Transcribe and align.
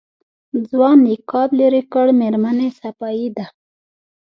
ځوان 0.69 0.97
نقاب 1.07 1.49
لېرې 1.59 1.81
کړ 1.93 2.07
مېرمنې 2.19 2.67
صفايي 2.79 3.29
ده. 3.37 3.45